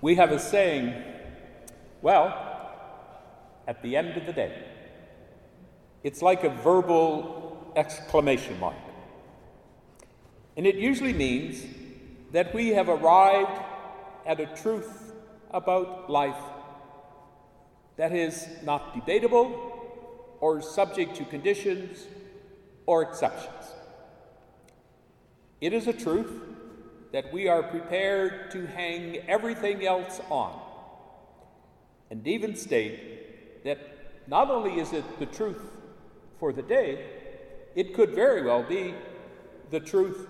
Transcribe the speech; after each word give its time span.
We 0.00 0.14
have 0.16 0.30
a 0.30 0.38
saying, 0.38 0.94
well, 2.02 2.42
at 3.66 3.82
the 3.82 3.96
end 3.96 4.16
of 4.16 4.26
the 4.26 4.32
day, 4.32 4.64
it's 6.04 6.22
like 6.22 6.44
a 6.44 6.50
verbal 6.50 7.72
exclamation 7.74 8.58
mark. 8.60 8.76
And 10.56 10.66
it 10.66 10.76
usually 10.76 11.12
means 11.12 11.64
that 12.32 12.54
we 12.54 12.68
have 12.68 12.88
arrived 12.88 13.60
at 14.24 14.40
a 14.40 14.46
truth 14.46 15.12
about 15.50 16.10
life 16.10 16.42
that 17.96 18.12
is 18.12 18.46
not 18.62 18.94
debatable 18.94 19.72
or 20.40 20.60
subject 20.60 21.16
to 21.16 21.24
conditions 21.24 22.06
or 22.84 23.02
exceptions. 23.02 23.72
It 25.60 25.72
is 25.72 25.86
a 25.86 25.92
truth 25.92 26.30
that 27.12 27.32
we 27.32 27.48
are 27.48 27.62
prepared 27.62 28.50
to 28.50 28.66
hang 28.66 29.18
everything 29.28 29.86
else 29.86 30.20
on, 30.30 30.60
and 32.10 32.26
even 32.26 32.56
state 32.56 33.64
that 33.64 33.78
not 34.26 34.50
only 34.50 34.80
is 34.80 34.92
it 34.92 35.18
the 35.18 35.26
truth 35.26 35.62
for 36.38 36.52
the 36.52 36.62
day, 36.62 37.06
it 37.74 37.94
could 37.94 38.10
very 38.10 38.42
well 38.42 38.62
be 38.62 38.94
the 39.70 39.80
truth 39.80 40.26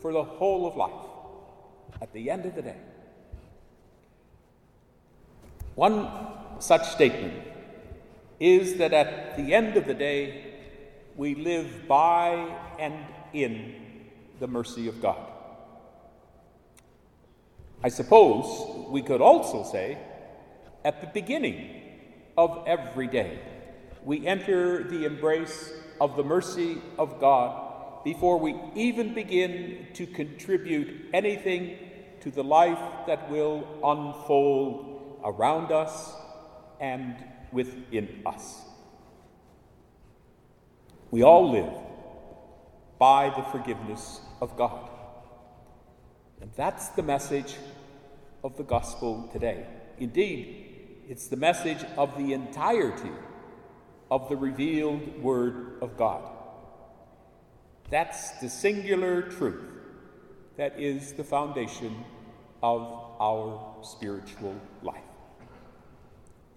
for 0.00 0.12
the 0.12 0.22
whole 0.22 0.66
of 0.66 0.76
life 0.76 1.06
at 2.00 2.12
the 2.12 2.30
end 2.30 2.46
of 2.46 2.54
the 2.54 2.62
day. 2.62 2.76
One 5.74 6.08
such 6.58 6.88
statement 6.88 7.34
is 8.40 8.78
that 8.78 8.92
at 8.92 9.36
the 9.36 9.54
end 9.54 9.76
of 9.76 9.86
the 9.86 9.94
day, 9.94 10.54
we 11.16 11.34
live 11.34 11.88
by 11.88 12.56
and 12.78 12.94
in 13.32 13.74
the 14.40 14.46
mercy 14.46 14.88
of 14.88 15.00
God. 15.00 15.18
I 17.82 17.88
suppose 17.88 18.88
we 18.90 19.02
could 19.02 19.20
also 19.20 19.62
say 19.62 19.98
at 20.84 21.00
the 21.00 21.06
beginning 21.08 21.82
of 22.36 22.64
every 22.66 23.06
day, 23.06 23.40
we 24.04 24.26
enter 24.26 24.82
the 24.82 25.04
embrace 25.04 25.72
of 26.00 26.16
the 26.16 26.24
mercy 26.24 26.78
of 26.98 27.20
God 27.20 28.04
before 28.04 28.38
we 28.38 28.56
even 28.74 29.14
begin 29.14 29.88
to 29.94 30.06
contribute 30.06 31.06
anything 31.12 31.76
to 32.20 32.30
the 32.30 32.42
life 32.42 32.80
that 33.06 33.30
will 33.30 33.66
unfold 33.84 35.20
around 35.24 35.72
us 35.72 36.14
and 36.80 37.16
within 37.52 38.22
us. 38.26 38.62
We 41.10 41.22
all 41.22 41.50
live 41.52 41.72
by 42.98 43.30
the 43.30 43.42
forgiveness 43.42 44.20
of 44.40 44.56
God. 44.56 44.97
And 46.40 46.50
that's 46.56 46.88
the 46.90 47.02
message 47.02 47.56
of 48.44 48.56
the 48.56 48.62
gospel 48.62 49.28
today. 49.32 49.66
Indeed, 49.98 50.66
it's 51.08 51.26
the 51.28 51.36
message 51.36 51.84
of 51.96 52.16
the 52.16 52.32
entirety 52.32 53.10
of 54.10 54.28
the 54.28 54.36
revealed 54.36 55.22
Word 55.22 55.78
of 55.82 55.96
God. 55.96 56.22
That's 57.90 58.32
the 58.40 58.48
singular 58.48 59.22
truth 59.22 59.64
that 60.56 60.78
is 60.78 61.12
the 61.12 61.24
foundation 61.24 62.04
of 62.62 62.82
our 63.20 63.76
spiritual 63.82 64.54
life. 64.82 64.96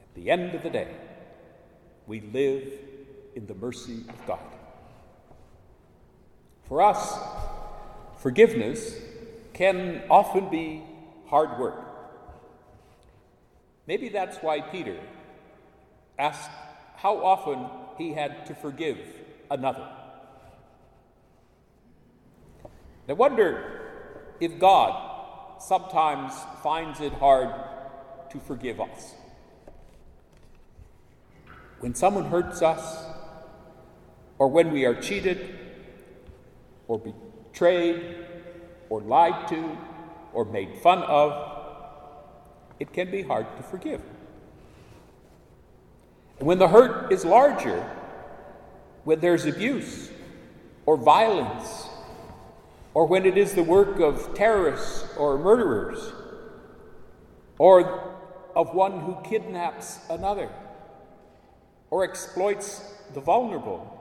At 0.00 0.14
the 0.14 0.30
end 0.30 0.54
of 0.54 0.62
the 0.62 0.70
day, 0.70 0.94
we 2.06 2.20
live 2.20 2.72
in 3.34 3.46
the 3.46 3.54
mercy 3.54 4.04
of 4.08 4.26
God. 4.26 4.38
For 6.64 6.82
us, 6.82 7.18
forgiveness 8.18 8.96
can 9.58 10.04
often 10.08 10.48
be 10.50 10.84
hard 11.26 11.58
work. 11.58 11.84
Maybe 13.88 14.08
that's 14.08 14.36
why 14.36 14.60
Peter 14.60 14.96
asked 16.16 16.50
how 16.94 17.24
often 17.24 17.66
he 17.98 18.12
had 18.12 18.46
to 18.46 18.54
forgive 18.54 18.98
another. 19.50 19.88
I 23.08 23.12
wonder 23.14 24.36
if 24.38 24.60
God 24.60 25.60
sometimes 25.60 26.34
finds 26.62 27.00
it 27.00 27.14
hard 27.14 27.52
to 28.30 28.38
forgive 28.38 28.80
us. 28.80 29.14
When 31.80 31.96
someone 31.96 32.26
hurts 32.26 32.62
us, 32.62 33.06
or 34.38 34.46
when 34.46 34.70
we 34.70 34.84
are 34.84 34.94
cheated, 34.94 35.58
or 36.86 37.00
betrayed, 37.00 38.27
or 38.90 39.00
lied 39.00 39.48
to, 39.48 39.76
or 40.32 40.44
made 40.44 40.78
fun 40.78 41.02
of, 41.02 41.56
it 42.78 42.92
can 42.92 43.10
be 43.10 43.22
hard 43.22 43.46
to 43.56 43.62
forgive. 43.62 44.00
And 46.38 46.46
when 46.46 46.58
the 46.58 46.68
hurt 46.68 47.12
is 47.12 47.24
larger, 47.24 47.82
when 49.04 49.20
there's 49.20 49.46
abuse 49.46 50.10
or 50.86 50.96
violence, 50.96 51.88
or 52.94 53.06
when 53.06 53.26
it 53.26 53.36
is 53.36 53.54
the 53.54 53.62
work 53.62 54.00
of 54.00 54.34
terrorists 54.34 55.04
or 55.16 55.38
murderers, 55.38 56.12
or 57.58 58.16
of 58.54 58.74
one 58.74 59.00
who 59.00 59.16
kidnaps 59.24 59.98
another, 60.08 60.48
or 61.90 62.04
exploits 62.04 62.94
the 63.14 63.20
vulnerable, 63.20 63.94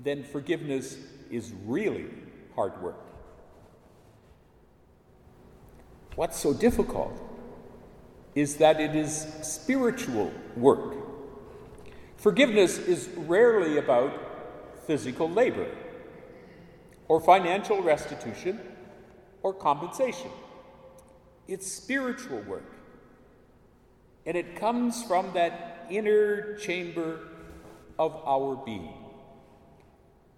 then 0.00 0.24
forgiveness 0.24 0.96
is 1.30 1.52
really 1.64 2.06
hard 2.54 2.80
work. 2.82 2.98
What's 6.14 6.38
so 6.38 6.52
difficult 6.52 7.18
is 8.34 8.56
that 8.56 8.80
it 8.80 8.94
is 8.94 9.26
spiritual 9.42 10.32
work. 10.56 10.96
Forgiveness 12.16 12.78
is 12.78 13.08
rarely 13.16 13.78
about 13.78 14.12
physical 14.86 15.28
labor, 15.28 15.68
or 17.08 17.20
financial 17.20 17.82
restitution, 17.82 18.60
or 19.42 19.52
compensation. 19.52 20.30
It's 21.48 21.70
spiritual 21.70 22.40
work. 22.42 22.72
And 24.24 24.36
it 24.36 24.56
comes 24.56 25.02
from 25.02 25.32
that 25.34 25.86
inner 25.90 26.56
chamber 26.58 27.28
of 27.98 28.14
our 28.24 28.56
being, 28.56 28.94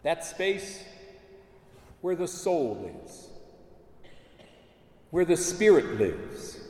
that 0.02 0.24
space 0.24 0.82
where 2.04 2.14
the 2.14 2.28
soul 2.28 2.78
lives, 2.82 3.30
where 5.10 5.24
the 5.24 5.38
spirit 5.38 5.98
lives, 5.98 6.60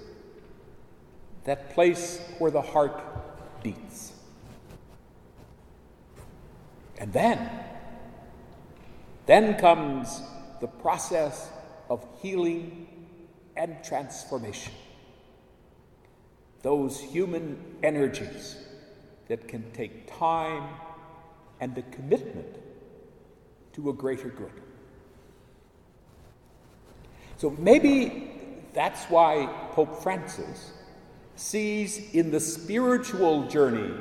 that 1.42 1.74
place 1.74 2.20
where 2.38 2.52
the 2.52 2.62
heart 2.62 3.02
beats. 3.60 4.12
And 6.98 7.12
then, 7.12 7.50
then 9.26 9.58
comes 9.58 10.22
the 10.60 10.68
process 10.68 11.50
of 11.90 12.06
healing 12.22 12.86
and 13.56 13.82
transformation. 13.82 14.72
Those 16.62 17.00
human 17.00 17.60
energies 17.82 18.56
that 19.26 19.48
can 19.48 19.68
take 19.72 20.16
time 20.16 20.68
and 21.58 21.76
a 21.76 21.82
commitment 21.82 22.54
to 23.72 23.90
a 23.90 23.92
greater 23.92 24.28
good. 24.28 24.52
So 27.36 27.50
maybe 27.58 28.30
that's 28.72 29.04
why 29.06 29.48
Pope 29.72 30.02
Francis 30.02 30.72
sees 31.36 32.12
in 32.12 32.30
the 32.30 32.40
spiritual 32.40 33.46
journey 33.48 33.92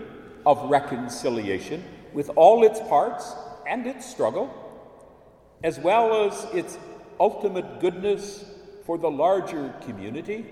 of 0.45 0.69
reconciliation, 0.69 1.83
with 2.13 2.29
all 2.35 2.63
its 2.63 2.79
parts 2.81 3.33
and 3.67 3.87
its 3.87 4.05
struggle, 4.05 4.53
as 5.63 5.79
well 5.79 6.27
as 6.27 6.43
its 6.53 6.77
ultimate 7.19 7.79
goodness 7.79 8.45
for 8.85 8.97
the 8.97 9.09
larger 9.09 9.73
community, 9.85 10.45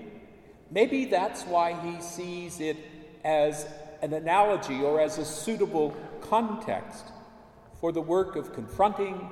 maybe 0.70 1.04
that's 1.04 1.44
why 1.44 1.74
he 1.82 2.00
sees 2.00 2.60
it 2.60 2.76
as 3.24 3.66
an 4.00 4.12
analogy 4.14 4.82
or 4.82 5.00
as 5.00 5.18
a 5.18 5.24
suitable 5.24 5.94
context 6.20 7.04
for 7.78 7.92
the 7.92 8.00
work 8.00 8.36
of 8.36 8.54
confronting, 8.54 9.30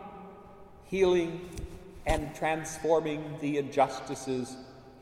healing, 0.84 1.48
and 2.10 2.34
transforming 2.34 3.36
the 3.40 3.56
injustices 3.56 4.56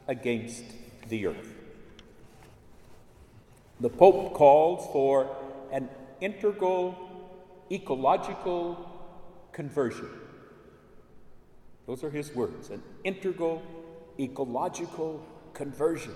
against 0.08 0.62
the 1.08 1.26
earth. 1.26 1.54
The 3.80 3.88
Pope 3.88 4.34
calls 4.34 4.92
for 4.92 5.34
an 5.72 5.88
integral 6.20 6.96
ecological 7.72 8.86
conversion. 9.52 10.10
Those 11.86 12.04
are 12.04 12.10
his 12.10 12.34
words 12.34 12.68
an 12.68 12.82
integral 13.04 13.62
ecological 14.20 15.24
conversion 15.54 16.14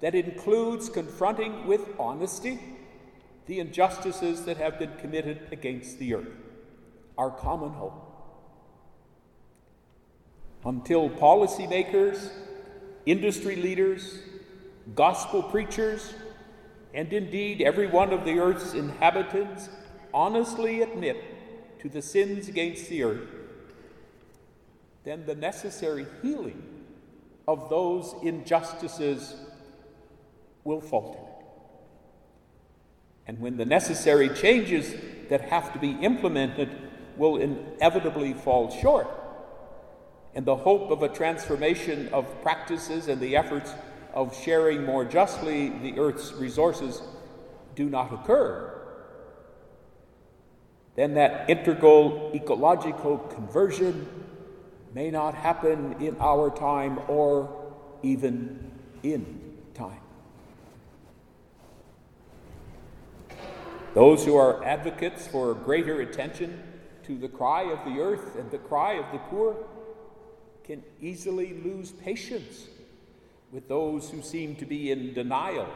that 0.00 0.14
includes 0.14 0.90
confronting 0.90 1.66
with 1.66 1.80
honesty 1.98 2.58
the 3.46 3.60
injustices 3.60 4.44
that 4.44 4.58
have 4.58 4.78
been 4.78 4.92
committed 4.98 5.48
against 5.52 5.98
the 5.98 6.14
earth, 6.14 6.36
our 7.16 7.30
common 7.30 7.70
home. 7.70 8.05
Until 10.66 11.08
policymakers 11.08 12.28
industry 13.06 13.54
leaders, 13.54 14.18
gospel 14.96 15.44
preachers, 15.44 16.12
and 16.92 17.12
indeed 17.12 17.62
every 17.62 17.86
one 17.86 18.12
of 18.12 18.24
the 18.24 18.40
earth's 18.40 18.74
inhabitants 18.74 19.68
honestly 20.12 20.82
admit 20.82 21.22
to 21.78 21.88
the 21.88 22.02
sins 22.02 22.48
against 22.48 22.88
the 22.88 23.04
earth, 23.04 23.28
then 25.04 25.24
the 25.24 25.36
necessary 25.36 26.04
healing 26.20 26.60
of 27.46 27.70
those 27.70 28.16
injustices 28.24 29.36
will 30.64 30.80
falter. 30.80 31.20
And 33.28 33.38
when 33.38 33.56
the 33.56 33.64
necessary 33.64 34.30
changes 34.30 34.92
that 35.28 35.42
have 35.42 35.72
to 35.74 35.78
be 35.78 35.92
implemented 35.92 36.70
will 37.16 37.36
inevitably 37.36 38.34
fall 38.34 38.68
short, 38.70 39.06
and 40.36 40.44
the 40.44 40.54
hope 40.54 40.90
of 40.90 41.02
a 41.02 41.08
transformation 41.08 42.10
of 42.12 42.42
practices 42.42 43.08
and 43.08 43.18
the 43.22 43.34
efforts 43.34 43.72
of 44.12 44.38
sharing 44.38 44.84
more 44.84 45.02
justly 45.02 45.70
the 45.70 45.98
earth's 45.98 46.34
resources 46.34 47.02
do 47.74 47.88
not 47.88 48.12
occur, 48.12 48.70
then 50.94 51.14
that 51.14 51.48
integral 51.48 52.30
ecological 52.34 53.16
conversion 53.16 54.06
may 54.94 55.10
not 55.10 55.34
happen 55.34 55.96
in 56.00 56.14
our 56.20 56.50
time 56.50 56.98
or 57.08 57.72
even 58.02 58.70
in 59.02 59.58
time. 59.72 60.00
Those 63.94 64.22
who 64.26 64.36
are 64.36 64.62
advocates 64.62 65.26
for 65.26 65.54
greater 65.54 66.02
attention 66.02 66.62
to 67.04 67.16
the 67.16 67.28
cry 67.28 67.62
of 67.62 67.82
the 67.86 68.02
earth 68.02 68.36
and 68.36 68.50
the 68.50 68.58
cry 68.58 68.94
of 68.94 69.10
the 69.12 69.18
poor 69.30 69.56
can 70.66 70.82
easily 71.00 71.54
lose 71.64 71.92
patience 71.92 72.66
with 73.52 73.68
those 73.68 74.10
who 74.10 74.20
seem 74.22 74.56
to 74.56 74.66
be 74.66 74.90
in 74.90 75.14
denial 75.14 75.68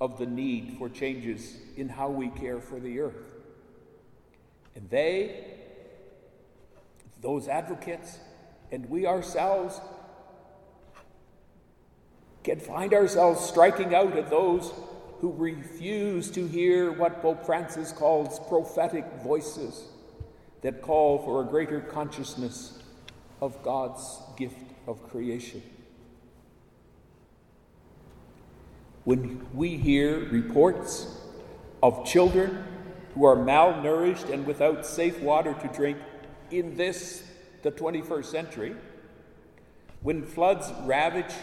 of 0.00 0.18
the 0.18 0.26
need 0.26 0.76
for 0.78 0.88
changes 0.88 1.56
in 1.76 1.88
how 1.88 2.08
we 2.08 2.28
care 2.28 2.60
for 2.60 2.78
the 2.78 3.00
earth. 3.00 3.24
And 4.74 4.88
they 4.90 5.44
those 7.22 7.48
advocates, 7.48 8.18
and 8.70 8.88
we 8.90 9.06
ourselves 9.06 9.80
can 12.44 12.60
find 12.60 12.94
ourselves 12.94 13.44
striking 13.44 13.94
out 13.94 14.16
at 14.16 14.30
those 14.30 14.72
who 15.20 15.32
refuse 15.32 16.30
to 16.30 16.46
hear 16.46 16.92
what 16.92 17.22
Pope 17.22 17.44
Francis 17.44 17.90
calls 17.90 18.38
prophetic 18.48 19.04
voices 19.24 19.84
that 20.62 20.82
call 20.82 21.18
for 21.18 21.42
a 21.42 21.46
greater 21.46 21.80
consciousness 21.80 22.78
of 23.40 23.62
God's 23.62 24.20
gift 24.36 24.72
of 24.86 25.02
creation. 25.08 25.62
When 29.04 29.46
we 29.54 29.76
hear 29.76 30.28
reports 30.30 31.06
of 31.82 32.04
children 32.04 32.64
who 33.14 33.24
are 33.24 33.36
malnourished 33.36 34.30
and 34.32 34.46
without 34.46 34.84
safe 34.84 35.20
water 35.20 35.54
to 35.54 35.68
drink, 35.68 35.98
in 36.50 36.76
this, 36.76 37.22
the 37.62 37.70
21st 37.70 38.24
century, 38.24 38.76
when 40.02 40.24
floods 40.24 40.72
ravage 40.82 41.34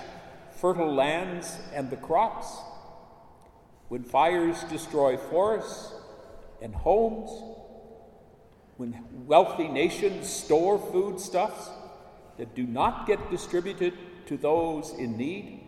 fertile 0.52 0.94
lands 0.94 1.58
and 1.74 1.90
the 1.90 1.98
crops, 1.98 2.48
when 3.90 4.04
fires 4.04 4.64
destroy 4.66 5.18
forests 5.18 5.94
and 6.62 6.74
homes, 6.74 7.30
when 8.78 9.04
wealthy 9.28 9.68
nations 9.68 10.28
store 10.30 10.80
foodstuffs 10.80 11.70
that 12.38 12.56
do 12.56 12.64
not 12.64 13.08
get 13.08 13.30
distributed 13.30 13.94
to 14.28 14.38
those 14.38 14.92
in 14.92 15.18
need, 15.18 15.60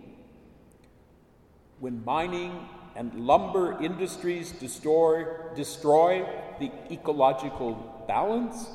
when 1.79 2.03
mining 2.05 2.67
and 2.95 3.13
lumber 3.13 3.81
industries 3.81 4.51
destroy, 4.53 5.25
destroy 5.55 6.25
the 6.59 6.71
ecological 6.91 8.05
balance, 8.07 8.69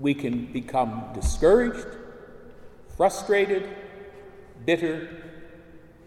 we 0.00 0.14
can 0.14 0.52
become 0.52 1.10
discouraged, 1.14 1.86
frustrated, 2.96 3.68
bitter, 4.64 5.08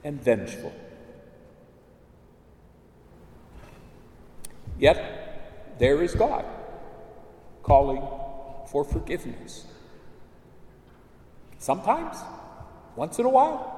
and 0.03 0.21
vengeful. 0.21 0.73
Yet, 4.77 5.77
there 5.79 6.01
is 6.01 6.15
God 6.15 6.45
calling 7.63 8.01
for 8.71 8.85
forgiveness. 8.85 9.65
Sometimes, 11.59 12.15
once 12.95 13.19
in 13.19 13.25
a 13.25 13.29
while, 13.29 13.77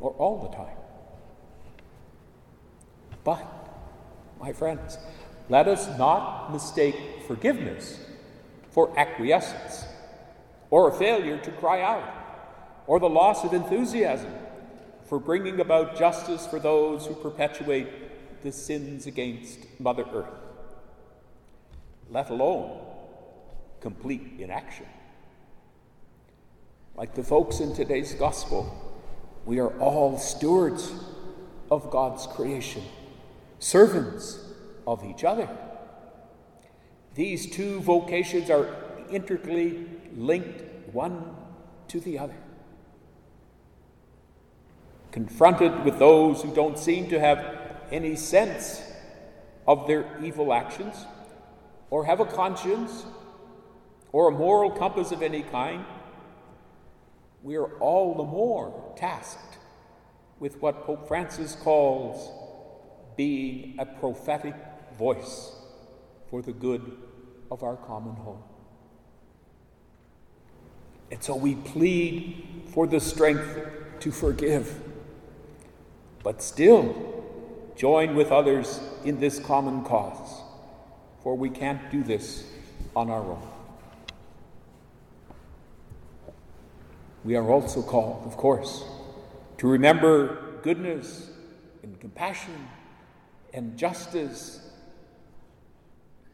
or 0.00 0.10
all 0.18 0.42
the 0.42 0.56
time. 0.56 0.76
But, 3.22 3.46
my 4.40 4.52
friends, 4.52 4.98
let 5.48 5.68
us 5.68 5.86
not 5.96 6.52
mistake 6.52 6.96
forgiveness 7.28 8.00
for 8.72 8.92
acquiescence, 8.98 9.84
or 10.70 10.88
a 10.88 10.92
failure 10.92 11.38
to 11.38 11.50
cry 11.52 11.80
out, 11.80 12.02
or 12.88 12.98
the 12.98 13.08
loss 13.08 13.44
of 13.44 13.54
enthusiasm 13.54 14.34
for 15.04 15.20
bringing 15.20 15.60
about 15.60 15.96
justice 15.96 16.44
for 16.44 16.58
those 16.58 17.06
who 17.06 17.14
perpetuate 17.14 18.42
the 18.42 18.50
sins 18.50 19.06
against 19.06 19.60
Mother 19.78 20.04
Earth, 20.12 20.34
let 22.10 22.28
alone 22.28 22.91
complete 23.82 24.34
inaction. 24.38 24.86
Like 26.94 27.14
the 27.14 27.24
folks 27.24 27.60
in 27.60 27.74
today's 27.74 28.14
gospel, 28.14 28.72
we 29.44 29.58
are 29.58 29.76
all 29.80 30.16
stewards 30.18 30.92
of 31.70 31.90
God's 31.90 32.26
creation, 32.28 32.82
servants 33.58 34.38
of 34.86 35.04
each 35.04 35.24
other. 35.24 35.48
These 37.14 37.50
two 37.50 37.80
vocations 37.80 38.50
are 38.50 38.68
intricately 39.10 39.86
linked 40.16 40.62
one 40.94 41.34
to 41.88 41.98
the 41.98 42.18
other. 42.18 42.36
Confronted 45.10 45.84
with 45.84 45.98
those 45.98 46.40
who 46.42 46.54
don't 46.54 46.78
seem 46.78 47.08
to 47.10 47.18
have 47.18 47.58
any 47.90 48.16
sense 48.16 48.80
of 49.66 49.86
their 49.86 50.06
evil 50.22 50.52
actions, 50.52 51.04
or 51.90 52.04
have 52.04 52.20
a 52.20 52.24
conscience, 52.24 53.04
or 54.12 54.28
a 54.28 54.30
moral 54.30 54.70
compass 54.70 55.10
of 55.10 55.22
any 55.22 55.42
kind, 55.42 55.84
we 57.42 57.56
are 57.56 57.72
all 57.78 58.14
the 58.14 58.22
more 58.22 58.94
tasked 58.96 59.58
with 60.38 60.60
what 60.60 60.84
Pope 60.84 61.08
Francis 61.08 61.56
calls 61.56 62.30
being 63.16 63.76
a 63.78 63.86
prophetic 63.86 64.54
voice 64.98 65.52
for 66.30 66.42
the 66.42 66.52
good 66.52 66.96
of 67.50 67.62
our 67.62 67.76
common 67.76 68.14
home. 68.14 68.42
And 71.10 71.22
so 71.22 71.36
we 71.36 71.54
plead 71.54 72.62
for 72.72 72.86
the 72.86 73.00
strength 73.00 73.60
to 74.00 74.10
forgive, 74.10 74.80
but 76.22 76.42
still 76.42 77.22
join 77.76 78.14
with 78.14 78.32
others 78.32 78.80
in 79.04 79.20
this 79.20 79.38
common 79.38 79.84
cause, 79.84 80.40
for 81.22 81.36
we 81.36 81.50
can't 81.50 81.90
do 81.90 82.02
this 82.02 82.44
on 82.96 83.10
our 83.10 83.22
own. 83.22 83.51
We 87.24 87.36
are 87.36 87.48
also 87.48 87.82
called, 87.82 88.26
of 88.26 88.36
course, 88.36 88.84
to 89.58 89.68
remember 89.68 90.58
goodness 90.62 91.30
and 91.82 91.98
compassion 92.00 92.68
and 93.54 93.76
justice 93.76 94.60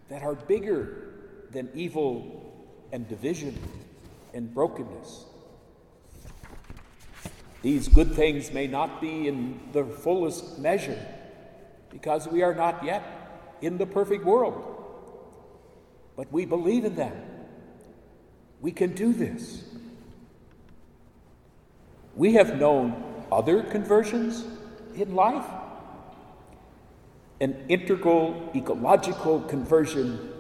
that 0.09 0.23
are 0.23 0.35
bigger 0.35 1.13
than 1.51 1.69
evil 1.75 2.55
and 2.93 3.07
division 3.09 3.59
and 4.33 4.53
brokenness. 4.53 5.25
These 7.61 7.89
good 7.89 8.13
things 8.13 8.53
may 8.53 8.67
not 8.67 9.01
be 9.01 9.29
in 9.29 9.61
the 9.73 9.85
fullest 9.85 10.59
measure 10.59 10.99
because 11.91 12.29
we 12.29 12.43
are 12.43 12.55
not 12.55 12.85
yet 12.85 13.03
in 13.61 13.79
the 13.79 13.87
perfect 13.87 14.25
world. 14.25 14.77
But 16.17 16.33
we 16.33 16.47
believe 16.47 16.85
in 16.85 16.95
them. 16.95 17.15
We 18.61 18.73
can 18.73 18.95
do 18.95 19.13
this. 19.13 19.65
We 22.19 22.35
have 22.35 22.59
known 22.59 23.01
other 23.33 23.63
conversions 23.63 24.45
in 24.97 25.15
life 25.15 25.47
an 27.41 27.57
integral 27.69 28.51
ecological 28.55 29.41
conversion 29.43 30.33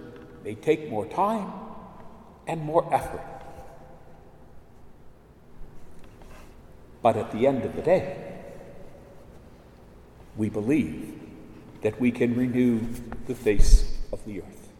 may 0.42 0.56
take 0.56 0.90
more 0.90 1.06
time 1.06 1.52
and 2.48 2.62
more 2.62 2.92
effort. 2.92 3.24
But 7.00 7.16
at 7.16 7.30
the 7.30 7.46
end 7.46 7.64
of 7.64 7.76
the 7.76 7.82
day, 7.82 8.40
we 10.36 10.48
believe 10.48 11.20
that 11.82 12.00
we 12.00 12.10
can 12.10 12.34
renew 12.34 12.80
the 13.26 13.36
face 13.36 13.96
of 14.12 14.24
the 14.24 14.40
earth. 14.40 14.57